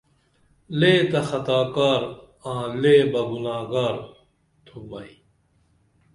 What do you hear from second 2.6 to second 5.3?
لے بہ گُناہگار تُھم ائی